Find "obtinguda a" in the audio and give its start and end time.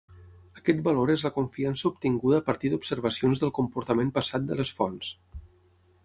1.89-2.43